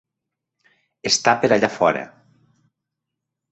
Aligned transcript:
Està 1.09 1.35
per 1.45 1.53
allà 1.57 1.71
fora. 1.75 2.03